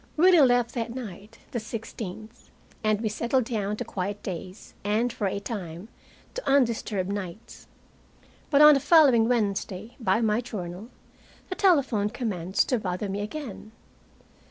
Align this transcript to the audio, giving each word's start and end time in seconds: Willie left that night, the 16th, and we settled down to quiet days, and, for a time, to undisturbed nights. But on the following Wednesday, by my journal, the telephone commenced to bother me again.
Willie 0.17 0.41
left 0.41 0.73
that 0.73 0.95
night, 0.95 1.37
the 1.51 1.59
16th, 1.59 2.49
and 2.83 3.01
we 3.01 3.07
settled 3.07 3.43
down 3.45 3.77
to 3.77 3.85
quiet 3.85 4.23
days, 4.23 4.73
and, 4.83 5.13
for 5.13 5.27
a 5.27 5.39
time, 5.39 5.89
to 6.33 6.49
undisturbed 6.49 7.13
nights. 7.13 7.67
But 8.49 8.63
on 8.63 8.73
the 8.73 8.79
following 8.79 9.29
Wednesday, 9.29 9.95
by 9.99 10.21
my 10.21 10.41
journal, 10.41 10.89
the 11.49 11.55
telephone 11.55 12.09
commenced 12.09 12.67
to 12.69 12.79
bother 12.79 13.09
me 13.09 13.21
again. 13.21 13.73